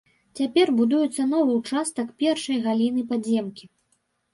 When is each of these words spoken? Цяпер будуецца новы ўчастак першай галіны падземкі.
Цяпер 0.37 0.71
будуецца 0.79 1.27
новы 1.35 1.51
ўчастак 1.59 2.07
першай 2.25 2.57
галіны 2.67 3.01
падземкі. 3.15 3.75